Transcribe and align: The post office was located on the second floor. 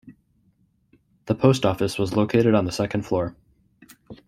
The 1.27 1.35
post 1.35 1.63
office 1.63 1.99
was 1.99 2.15
located 2.15 2.55
on 2.55 2.65
the 2.65 2.71
second 2.71 3.03
floor. 3.03 3.35